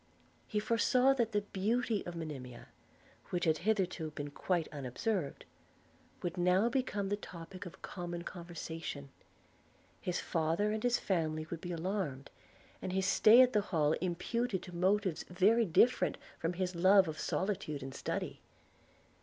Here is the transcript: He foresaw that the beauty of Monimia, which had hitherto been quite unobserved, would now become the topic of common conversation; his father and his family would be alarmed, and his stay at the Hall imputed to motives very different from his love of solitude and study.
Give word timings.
He 0.47 0.59
foresaw 0.59 1.13
that 1.13 1.31
the 1.31 1.41
beauty 1.53 2.03
of 2.07 2.15
Monimia, 2.15 2.69
which 3.29 3.45
had 3.45 3.59
hitherto 3.59 4.09
been 4.09 4.31
quite 4.31 4.67
unobserved, 4.71 5.45
would 6.23 6.37
now 6.39 6.69
become 6.69 7.09
the 7.09 7.15
topic 7.15 7.67
of 7.67 7.83
common 7.83 8.23
conversation; 8.23 9.09
his 10.01 10.19
father 10.19 10.71
and 10.71 10.81
his 10.81 10.97
family 10.97 11.45
would 11.51 11.61
be 11.61 11.71
alarmed, 11.71 12.31
and 12.81 12.91
his 12.93 13.05
stay 13.05 13.41
at 13.41 13.53
the 13.53 13.61
Hall 13.61 13.91
imputed 14.01 14.63
to 14.63 14.75
motives 14.75 15.23
very 15.29 15.65
different 15.65 16.17
from 16.39 16.53
his 16.53 16.73
love 16.73 17.07
of 17.07 17.19
solitude 17.19 17.83
and 17.83 17.93
study. 17.93 18.41